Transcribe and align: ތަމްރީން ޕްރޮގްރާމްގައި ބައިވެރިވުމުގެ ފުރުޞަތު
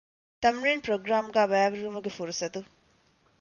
ތަމްރީން 0.43 0.81
ޕްރޮގްރާމްގައި 0.85 1.49
ބައިވެރިވުމުގެ 1.51 2.11
ފުރުޞަތު 2.17 2.59